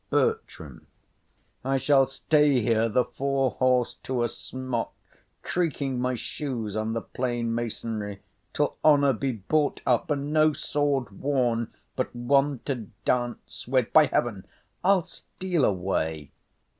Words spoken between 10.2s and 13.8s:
no sword worn But one to dance